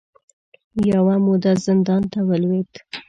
[0.91, 2.71] یوه موده زندان ته ولوېد